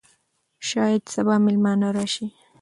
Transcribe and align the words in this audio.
شاید 0.69 1.03
سبا 1.13 1.35
مېلمانه 1.45 1.89
راشي. 1.95 2.27